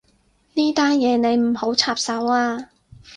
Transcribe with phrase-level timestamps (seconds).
[0.55, 2.71] 呢單嘢你唔好插手啊